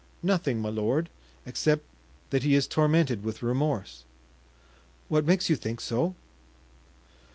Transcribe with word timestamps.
"Nothing, 0.23 0.59
my 0.59 0.69
lord, 0.69 1.09
except 1.45 1.83
that 2.31 2.41
he 2.41 2.55
is 2.55 2.65
tormented 2.65 3.23
with 3.23 3.43
remorse." 3.43 4.03
"What 5.09 5.27
makes 5.27 5.47
you 5.47 5.55
think 5.55 5.79
so?" 5.79 6.15